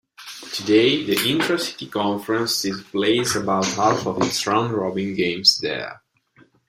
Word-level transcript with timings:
Today, 0.51 1.03
the 1.03 1.29
intra-city 1.29 1.85
conference 1.85 2.55
still 2.55 2.81
plays 2.85 3.35
about 3.35 3.65
half 3.67 4.07
of 4.07 4.17
its 4.23 4.47
round-robin 4.47 5.13
games 5.13 5.59
there. 5.59 6.01